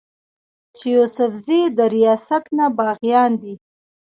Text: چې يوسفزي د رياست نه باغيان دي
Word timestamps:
چې 0.75 0.87
يوسفزي 0.95 1.61
د 1.77 1.79
رياست 1.93 2.43
نه 2.57 2.65
باغيان 2.77 3.31
دي 3.41 3.53